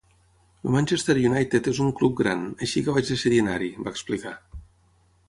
"El 0.67 0.71
Manchester 0.75 1.15
United 1.31 1.69
és 1.71 1.81
un 1.87 1.93
club 1.99 2.15
gran, 2.21 2.41
així 2.67 2.83
que 2.87 2.97
vaig 2.97 3.13
decidir 3.13 3.43
anar-hi", 3.45 3.69
va 3.85 3.93
explicar. 3.97 4.33